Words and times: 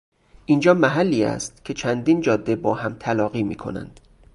اینجا 0.45 0.73
محلی 0.73 1.23
است 1.23 1.65
که 1.65 1.73
چندین 1.73 2.21
جاده 2.21 2.55
با 2.55 2.73
هم 2.73 2.93
تلاقی 2.99 3.43
میکنند. 3.43 3.99